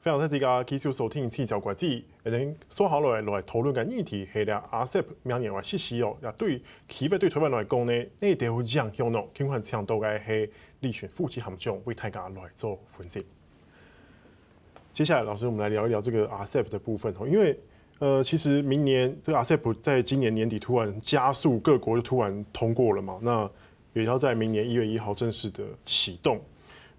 [0.00, 6.16] 非常多大家继续收听《青椒国际》，诶，说好了来讨论个议题，系咧 RCEP 明年话实施哦。
[6.22, 10.50] 那对企业对台湾来讲呢，呢条会影响咯，情况强度嘅系
[10.80, 13.26] 立选副机行长为大家来做分析。
[14.94, 17.28] 接下来，老师，我们来聊一聊这个 RCEP 的部分哦。
[17.28, 17.60] 因为，
[17.98, 23.18] 呃，其实明年这个 RCEP 在今年年底突然加速，各国就突然通过了嘛。
[23.20, 23.50] 那
[23.92, 26.40] 也要在明年一月一号正式的启动。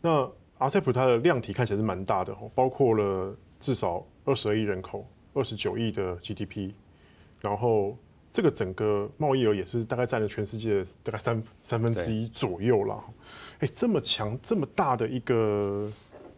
[0.02, 0.30] 那
[0.62, 5.04] RCEP 它的量体看起来是蛮大的，包括了至少二十二亿人口、
[5.34, 6.72] 二十九亿的 GDP，
[7.40, 7.98] 然后
[8.32, 13.04] 这个整个贸易额也是大概占了全世界大概三三分之一左右啦。
[13.58, 15.92] 哎，这么强、这么大的一个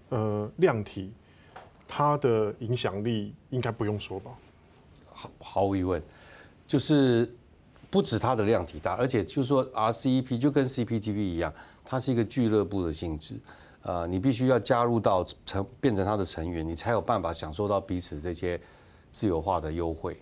[0.07, 1.11] 呃量体，
[1.85, 4.31] 它的影响力应该不用说吧？
[5.11, 6.01] 毫毫无疑问，
[6.65, 7.29] 就是
[7.89, 13.35] 不止它的量体大，而且就是说 RCEP 就跟 CPTP 一样，它是一个俱乐部的性质。
[13.83, 18.59] 呃，你必须要加入到成变成他的成员，你才有办法享受到彼此这些
[19.11, 20.17] 自由化的优惠。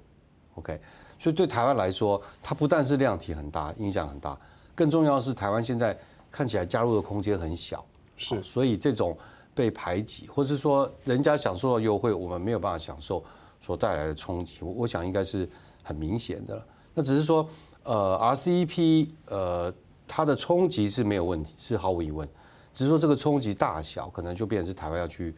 [0.56, 0.80] OK，
[1.18, 4.38] 所以对台湾来说，它不但是量体很大，影响很大，
[4.76, 5.98] 更重要的是台湾现在
[6.32, 7.86] 看起来加入的空间很小，
[8.18, 9.16] 是，所以这种
[9.54, 13.24] 被排挤，或是说人家享受到优惠，我们没有办法享受
[13.62, 15.48] 所带来的冲击，我我想应该是
[15.84, 16.66] 很明显的了。
[16.94, 17.48] 那只是说，
[17.84, 19.74] 呃，RCEP，呃，
[20.08, 22.28] 它的冲击是没有问题，是毫无疑问。
[22.74, 25.36] 只是说这个冲击大小，可能就变成是台湾要去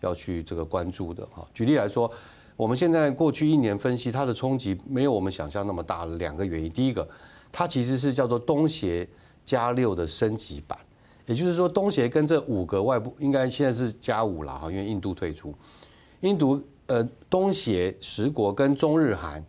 [0.00, 1.46] 要去这个关注的哈。
[1.52, 2.10] 举例来说，
[2.56, 6.70] 我们现在过去一年分析它的冲击，没有我们想象那么大两个原因。
[6.70, 7.06] 第一个，
[7.50, 9.06] 它其实是叫做东协
[9.44, 10.78] 加六的升级版，
[11.26, 15.54] 也就是说东协跟这五个外部应该现在是加五了哈，因为印度退出，
[16.20, 19.44] 印度呃东协十国跟中日韩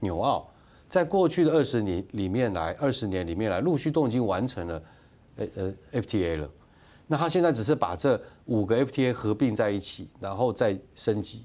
[0.00, 0.48] 纽澳，
[0.88, 4.82] 在过去的二十年里面来二十年里面来陆续都已经完成了
[5.36, 6.50] 呃呃 FTA 了。
[7.10, 11.44] 那他现在只是把这五个 FTA 合并在一起，然后再升级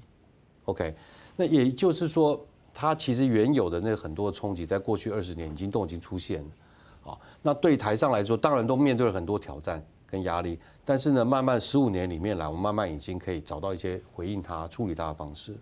[0.66, 0.94] ，OK？
[1.36, 15.56] 那也就是说，它其实原有的那很多冲击，在过去二十年已经都已经出现了，啊，那对台上来说，当然都面对了很多挑战跟压力，但是呢，慢慢十五年里面来，我们慢慢已经可以找到一些回应它、处理它的方式。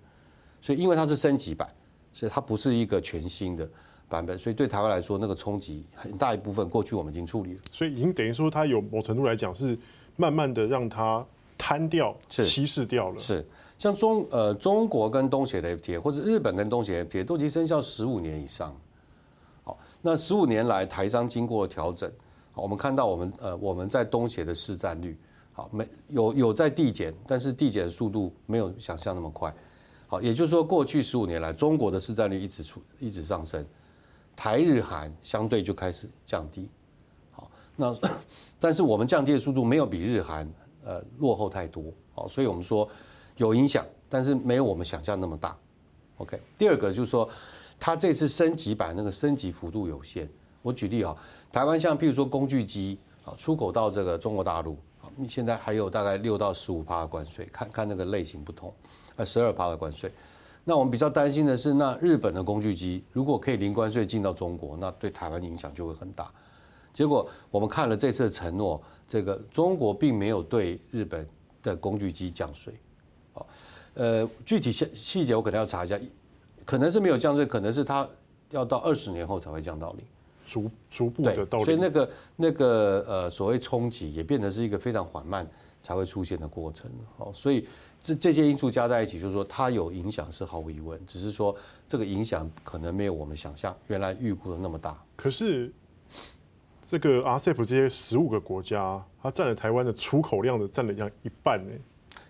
[0.61, 1.69] 所以，因为它是升级版，
[2.13, 3.69] 所以它不是一个全新的
[4.13, 9.79] 版本，所以对台湾来说，那个冲击很大一部分过去我们已经处理了，所以已经等于说它有某程度来讲是。
[10.15, 13.19] 慢慢的让它摊掉，是稀释掉了。
[13.19, 13.43] 是
[13.79, 18.77] 像中呃中国跟东协的 FTA，或者日本跟东协 FTA 都已经生效十五年以上。
[19.65, 22.13] 好，那十五年来台商经过了调整，
[22.53, 25.17] 好，我们看到我们呃我们在东协的市占率，
[25.55, 29.53] 好没有有在递减，但是递减的速度没有想象那么快。
[30.07, 33.65] 好，也就是说过去十五年来中国的市占率一直出一直上升，
[34.37, 36.69] 台日韩相对就开始降低。
[37.31, 37.95] 好那，
[38.59, 40.49] 但是我们降低的速度没有比日韩
[40.85, 41.85] 呃落后太多，
[42.15, 42.89] 好，所以我们说
[43.37, 45.57] 有影响，但是没有我们想象那么大。
[46.19, 47.29] OK，第二个就是说，
[47.81, 50.29] 它这次升级版那个升级幅度有限。
[50.61, 51.17] 我举例啊，
[51.51, 58.73] 台湾像譬如说工具机啊，出口到这个中国大陆啊，现在还有大概六到十五趴的关税，看看那个类型不同，
[59.17, 60.13] 呃，十二趴的关税。
[60.65, 66.31] 那我们比较担心的是，那日本的工具机如果可以零关税进到中国，那对台湾影响就会很大。
[66.93, 71.27] 结果我们看了这次的承诺，这个中国并没有对日本
[71.63, 72.75] 的工具机降税，
[73.33, 73.47] 好，
[73.95, 75.99] 呃，具体细细节我可能要查一下，
[76.65, 78.07] 可能是没有降税，可能是它
[78.51, 80.05] 要到二十年后才会降到零，
[80.45, 85.49] 逐逐步的到零，所以那个那个呃所谓冲击也变得是一个非常缓慢
[85.83, 87.67] 才会出现的过程，好，所以
[88.03, 91.55] 这这些因素加在一起，就是说它有影响是毫无疑问，只是说
[91.89, 95.73] 这个影响可能没有我们想象原来预估的那么大，可是。
[96.85, 101.73] 这个 RCEP 这些十五个国家，它占了台湾的出口量的占了一半呢，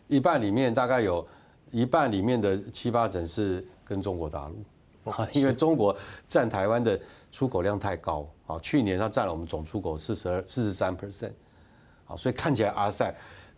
[0.07, 1.27] 一半里面大概有
[1.73, 5.97] 一半里面的七八成是跟中国大陆，因为中国
[6.29, 6.97] 占台湾的
[7.33, 11.33] 出口量太高，啊，去年它占了我们总出口四十二、四十三 percent，
[12.07, 12.71] 啊，所以看起来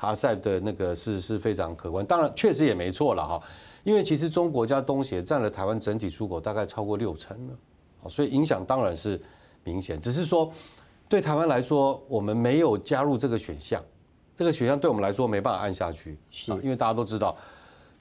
[0.05, 3.43] RCEP RCEP 的那个是是非常可观，当然确实也没错了哈，
[3.85, 7.55] 因为其实中国加东协占了台湾整体出口大概超过六成了，
[8.03, 9.21] 啊，所以影响当然是
[9.63, 10.53] 明显，只是说。
[11.07, 13.81] 对台湾来说，我们没有加入这个选项，
[14.35, 17.37] 这个选项对我们来说没办法按下去，是因为大家都知道，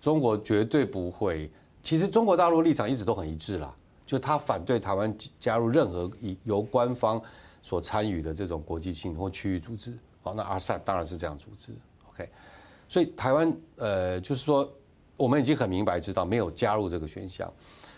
[0.02, 1.52] 中国绝对不会。
[1.84, 6.10] 其实中国大陆立场一直都很一致啦，就他反对台湾加入任何
[6.44, 7.22] 由官方
[7.62, 9.94] 所参与的这种国际性或区域组织。
[10.24, 11.74] 好，那 RCEP 当然是这样组织。
[12.14, 12.30] OK，
[12.88, 14.72] 所以台湾呃，就是说
[15.18, 17.52] 我们已经很明白知道没有加入这个选项。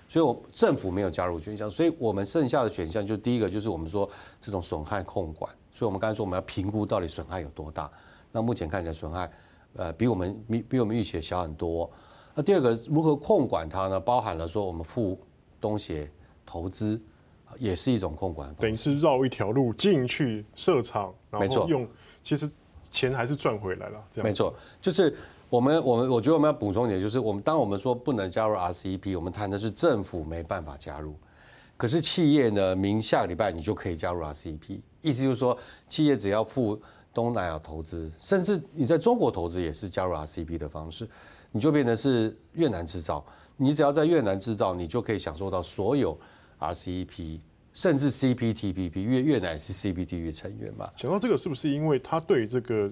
[0.07, 4.07] 所以，我政府没有加入选项，所以我们剩下的选项就第一个就是我们说
[4.39, 5.51] 这种损害控管。
[5.73, 7.89] 所以我们刚才说我们要评估到底损害有多大。
[8.31, 9.29] 那目前看起来损害
[9.75, 11.89] 呃比我们比比我们预期的小很多。
[12.35, 13.99] 那第二个如何控管它呢？
[13.99, 15.19] 包含了说我们付
[15.59, 16.09] 东协
[16.45, 17.01] 投资，
[17.57, 21.87] 也是一种控管，等于是绕一条路进去设厂，然后用
[22.23, 22.49] 其实
[22.95, 24.01] 钱还是赚回来了。
[24.13, 25.13] 这样没错，就是
[25.49, 31.15] 我们我们我觉得我们要补充一点，就是我们当我们说不能加入 RCEP，我们谈的是政府没办法加入。
[31.77, 35.57] 可是企业呢，明下个礼拜你就可以加入 RCEP，意思就是说，
[35.89, 36.81] 企业只要赴
[37.13, 41.05] 东南亚投资，甚至你在中国投资也是加入 RCEP 的方式，
[41.51, 43.25] 你就变成是越南制造。
[43.57, 46.17] 你只要在越南制造，你就可以享受到所有
[46.59, 47.39] RCEP，
[47.75, 50.89] 甚至 CPTPP，越越南是 CPTPP 成员嘛。
[50.95, 52.91] 想到这个，是不是因为他对这个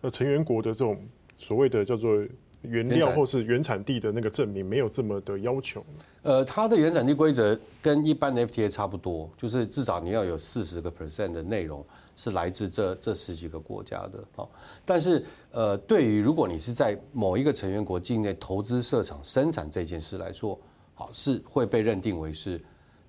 [0.00, 0.98] 呃成员国的这种
[1.36, 2.26] 所谓的叫做？
[2.62, 5.84] 原料或是原产地的那个证明没有这么的要求。
[6.22, 11.84] 呃，它的原产地规则跟一般的 FTA 差不多，就是至少你要有四十个 percent 的内容
[12.16, 14.24] 是来自这这十几个国家的。
[14.34, 14.50] 好，
[14.84, 20.58] 但是呃，对于如果你是在某一个成员国境内投资设厂生产这件事来说，
[20.94, 22.60] 好，是会被认定为是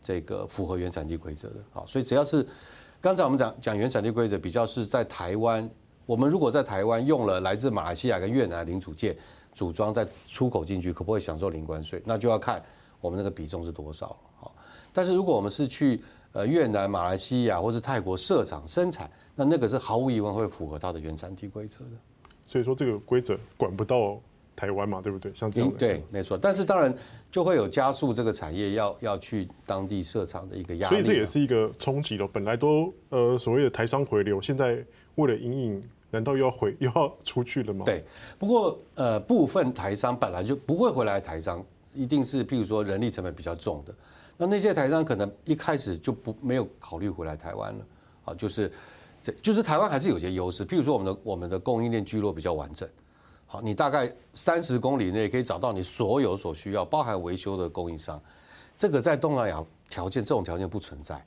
[0.08, 1.56] 这个符合原产地规则的。
[1.74, 2.48] 好，所以只要是
[3.02, 5.70] 刚才我们讲讲原产地规则，比较是在台湾，
[6.06, 9.18] 我们如果在台湾用了来自马来西亚跟越南的零组件。
[9.58, 12.00] 组装再出口进去，可不可以享受零关税？
[12.06, 12.64] 那就要看
[13.02, 14.16] 我们那个比重是多少。
[14.40, 14.54] 好，
[14.94, 21.92] 但是如果我们是去呃越南、马来西亚或是泰国设厂生产，那那个是毫无疑问会符合它的原产地规则的。
[22.46, 24.22] 所以说这个规则管不到
[24.58, 25.32] 台湾嘛，对不对？
[25.34, 26.38] 像这样的对，没错。
[26.38, 26.94] 但是当然
[27.32, 30.96] 就会有加速这个产业要要去当地设厂的一个压力。
[30.96, 32.28] 所以这也是一个冲击了。
[32.28, 34.84] 本来都呃所谓的台商回流，现在
[35.16, 35.84] 为了因应。
[36.10, 37.84] 难道又要回又要出去了吗？
[37.84, 38.02] 对，
[38.40, 41.62] 不过呃，部分台商本来就不会回来，台商
[41.94, 43.94] 一定是譬如说人力成本比较重的，
[44.38, 47.86] 那那些台商可能一开始就不没有考虑回来台湾了，
[48.24, 48.72] 啊，就是
[49.22, 52.88] 这就是台湾还是有些优势，譬如说我们的我们的供应链聚落比较完整，
[53.48, 58.22] 好，你大概三十公里内可以找到你所有所需要，包含维修的供应商，
[58.78, 61.26] 这个在东南亚条件这种条件不存在。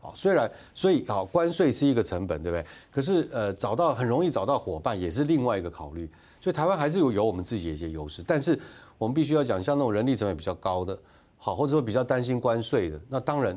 [0.00, 2.66] 好，虽然所以好，关税是一个成本，对不对？
[2.90, 6.10] 可是呃，找到很容易找到伙伴也是另外一个考虑。
[6.40, 8.58] 所以台湾还是有有我们自己的一些优势，但是
[8.98, 10.98] 我们必须要讲，像那种人力成本比较高的，
[11.38, 13.56] 好，或者说比较担心关税的，那当然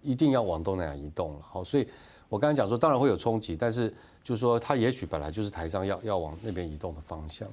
[0.00, 1.40] 一定要往东南亚移动了。
[1.42, 1.88] 好，所以
[2.30, 3.92] 我刚才讲说，当然会有冲击，但是
[4.24, 7.46] 就是说，它也许本来就是台上要要往那边移动的方向。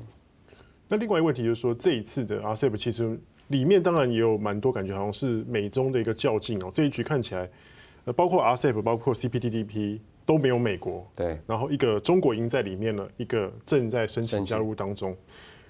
[0.88, 3.20] 那另外一个问题就是说，这一次的 RCEP 其实
[3.50, 6.70] 里面当然也有蛮多感觉，好像是美中的一个较劲哦。
[6.74, 7.50] 这一局看起来。
[8.16, 11.06] 包括 RCEP，包括 CPTDP 都没有美国。
[11.14, 11.38] 对。
[11.46, 15.14] 然后一个中国已经在里面了，一个正在申请加入当中。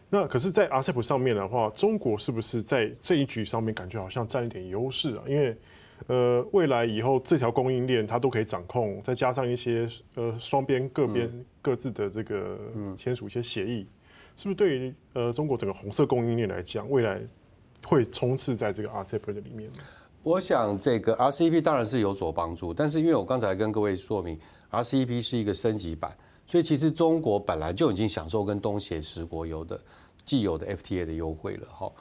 [0.08, 5.24] 那可是，在 RCEP 上面的话，中国是不是在这一局上面感觉好像占一点优势啊？
[5.28, 5.58] 因为
[6.06, 12.58] 呃，未来以后这条供应链它都可以掌控，再加上一些呃双边各边各自的这个
[12.96, 13.88] 签署一些协议，
[14.38, 17.20] 是不是对于呃中国整个红色供应链来讲，未来
[17.84, 19.70] 会冲刺在这个 RCEP 的里面？
[20.24, 24.38] 我想这个 RCEP 当然是有所帮助，但是因为我刚才跟各位说明
[24.72, 26.16] ，RCEP 是一个升级版，
[26.46, 29.80] 所以其实中国本来就已经享受跟东协十国有的
[30.26, 31.92] 既有的 FTA 的优惠了哈。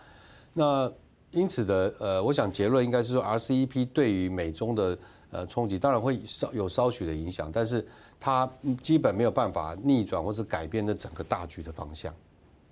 [0.52, 0.92] 那
[1.32, 4.98] 因此的呃，我想结论应该是说，RCEP 对于美中的
[5.30, 7.86] 呃冲击当然会稍有稍许的影响，但是
[8.18, 8.50] 它
[8.82, 12.14] 基本没有办法逆转或是改变的整个大局的方向。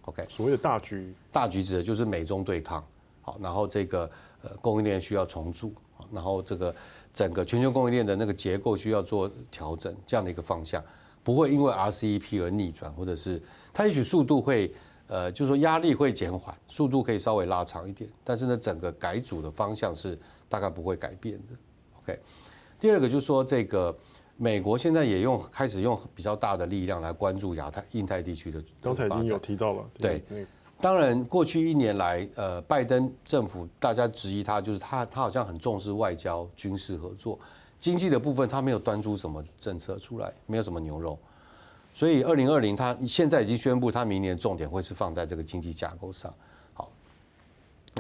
[0.03, 2.85] OK，所谓的大局，大局指的就是美中对抗。
[3.23, 4.11] 好，然后这个
[4.43, 5.73] 呃供应链需要重组，
[6.13, 6.75] 然后这个
[7.13, 10.83] 整个全球供应链的那个结构需要做调整，这样的一个方向，
[11.23, 13.43] 不会因为 RCEP 而逆转，或者是
[13.73, 14.73] 它也许速度会
[15.07, 20.19] 呃，就是说压力会减缓，速度可以稍微拉长一点，但是呢，整个改组的方向是
[20.49, 21.55] 大概不会改变的。
[22.03, 22.19] OK，
[22.81, 23.97] 第二个就是说这个
[24.37, 30.23] 美国现在也用开始用比较大的力量来关注亚太、印太地区的，刚才已经有提到了，对。
[30.81, 37.39] 当然，过去一年来，呃，拜登政府大家质疑他，就是他他好像很重视外交、军事合作，
[37.79, 41.19] 经济的部分他没有端出什么政策出来，没有什么牛肉。
[41.97, 46.35] 所以，二零二零他现在已经宣布，他明年重点会是放在这个经济架构上。
[46.73, 46.91] 好，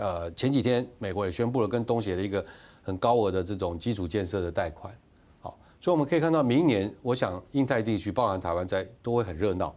[0.00, 2.44] 呃，前几天美国也宣布了跟东协的一个
[2.82, 4.92] 很高额的这种基础建设的贷款。
[5.40, 9.72] 好，所以我们可以看到，明年我想印太地区，包含台湾在，都会很热闹。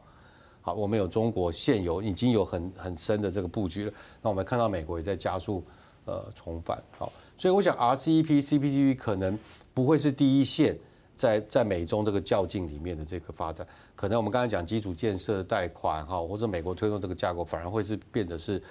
[0.61, 3.93] 好，我们有中国现有已经有很很深的这个布局了。
[4.23, 5.63] 那我们看到美国也在加速
[6.05, 6.83] 呃重返。
[6.97, 9.37] 好，所以我想 RCEP、CPTP 可能
[9.75, 10.75] 不会是第一线
[11.17, 13.67] 在在美中这个较劲里面的这个发展。
[13.95, 18.61] 可能我们刚才讲基础建设贷款哈，或者美国推动这个架构，反而会是变得是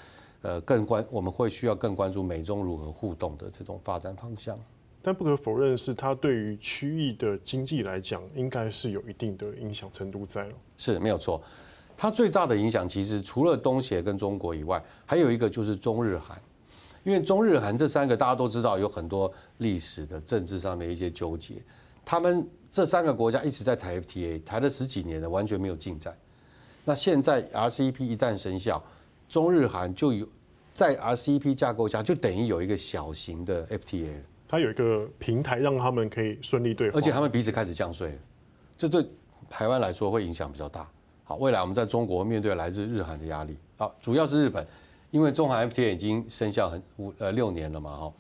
[0.41, 4.59] 呃更关，我们会需要更关注美中如何互动的这种发展方向。
[5.03, 10.55] 但不可否认的是，它对于区域的经济来讲，应该是有一定的影响程度在了。
[10.77, 11.41] 是没有错。
[11.97, 16.39] 它最大的影响其实除了东协跟中国以外，还有一个就是中日韩，
[17.05, 21.55] 因为中日韩这三个大家都知道有很多历史的政治上的一些纠结，
[22.07, 26.17] 他们这三个国家一直在谈 FTA，谈了十几年了，完全没有进展。
[26.85, 28.81] 那现在 RCEP 一旦生效，
[29.29, 30.25] 中日韩就有
[30.73, 34.13] 在 RCEP 架构下，就等于有一个小型的 FTA，
[34.47, 38.17] 它有一个平台让他们可以顺利对话，而且他们彼此开始降税，
[38.79, 39.05] 这对
[39.51, 40.89] 台湾来说会影响比较大。
[41.25, 44.65] 好，未来我们在中国面对来自日韩的压力，好，主要是日本，
[45.11, 48.13] 因为中韩 FTA 已经生效很五呃六年了嘛，哈，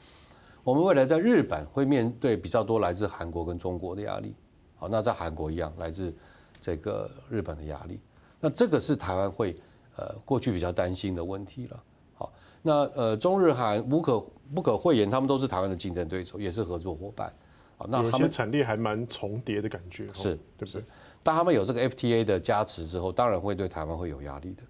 [0.66, 4.34] 我们未来在日本会面对比较多来自韩国跟中国的压力，
[4.74, 6.12] 好，那在韩国一样来自
[6.60, 8.00] 这个日本的压力，
[8.40, 9.56] 那这个是台湾会
[9.94, 11.82] 呃过去比较担心的问题了，
[12.14, 12.32] 好，
[12.62, 14.18] 那呃中日韩无可
[14.52, 17.32] 不可讳言，他们都是台湾的竞争对手，也是合作伙伴，
[17.76, 20.82] 好，那他们产业还蛮重叠的感觉，是，对不对？
[21.22, 24.64] 当他们有这个 FTA 的加持之后，当然会对台湾会有压力的。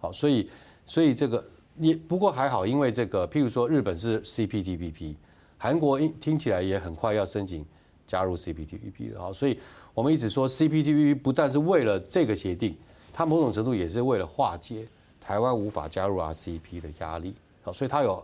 [0.00, 0.48] 好，所以
[0.86, 1.44] 所以这个
[1.74, 5.14] 你不过还好，因为这个譬如说日本是 CPTPP，
[5.62, 7.64] 韩国听起来也很快要申请
[8.04, 9.20] 加入 CPTPP 了。
[9.20, 9.56] 好，所以
[9.94, 12.76] 我们一直说 CPTPP 不但是为了这个协定，
[13.12, 14.84] 它某种程度也是为了化解
[15.20, 17.32] 台湾无法加入 RCEP 的压力。
[17.62, 18.20] 好，所以它有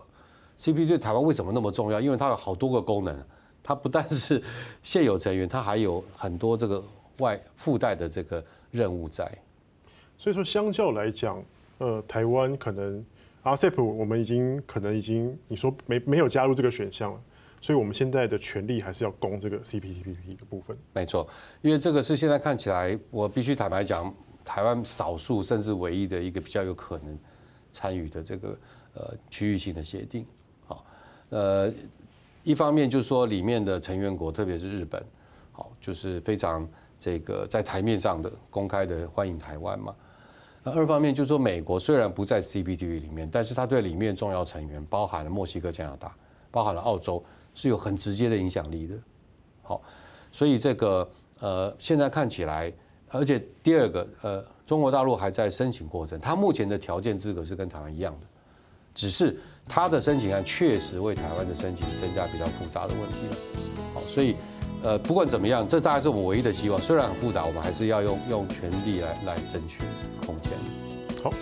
[0.58, 2.00] CPT 对台湾为什么那么重要？
[2.00, 3.16] 因为它有好多个功能，
[3.62, 4.42] 它不但是
[4.82, 6.82] 现有成员，它还有很多这个。
[7.18, 9.28] 外附带的这个任务在，
[10.16, 11.42] 所以说相较来讲，
[11.78, 13.04] 呃，台湾可能
[13.42, 17.20] RCEP 我们已经可能已经你说没没有加入这个选项了，
[17.60, 20.76] 所以我们现在的权利还是要攻这个 CPTPP 的部分。
[20.92, 21.26] 没错，
[21.62, 24.14] 因为这个是现在看起来，我必须坦白讲，
[24.44, 27.18] 台湾少数甚至唯一的一个比较有可能
[27.72, 28.58] 参与的这个
[28.94, 30.26] 呃区域性的协定。
[30.66, 30.84] 好，
[31.30, 31.72] 呃，
[32.42, 35.02] 一方面就是说里面的成员国，特别是日本，
[35.52, 36.68] 好，就是非常。
[37.00, 39.94] 这个在台面上的公开的欢迎台湾嘛，
[40.64, 46.12] 那二方面就是说，美国虽然不在 CPTP 里面，但是它对里面重要成员，包含了墨西哥、加拿大，
[46.50, 47.22] 包含了澳洲，
[47.54, 48.94] 是有很直接的影响力的。
[49.62, 49.80] 好，
[50.32, 52.72] 所以这个呃，现在看起来，
[53.08, 58.26] 而且第二个呃，中国大陆还在申请过程，它目前的条件资格是跟台湾一样的，
[58.94, 59.38] 只是
[59.68, 63.36] 它的申请案确实为台湾的申请增加比较复杂的问题了。
[63.94, 64.34] 好，所以。
[64.82, 66.80] 呃，不管怎么样，这大概是我们唯一的希望。
[66.80, 69.82] 虽然很复杂，我们还是要用用全力来来争取
[70.24, 70.52] 空间。
[71.22, 71.32] 好，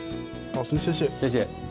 [0.55, 1.66] 老师，谢谢，谢谢。